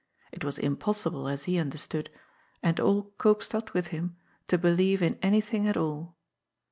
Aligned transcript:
It 0.31 0.43
was 0.43 0.57
impossible, 0.57 1.27
as 1.27 1.43
he 1.43 1.59
understood, 1.59 2.09
and 2.63 2.79
all 2.79 3.11
Eoopstad 3.19 3.71
with 3.73 3.89
him, 3.93 4.15
to 4.47 4.57
believe 4.57 5.03
in 5.03 5.19
anything 5.21 5.67
at 5.67 5.77
all. 5.77 6.17